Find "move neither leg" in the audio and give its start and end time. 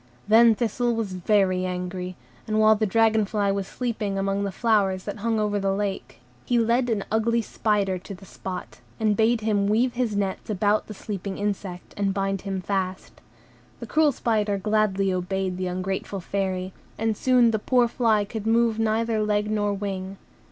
18.47-19.51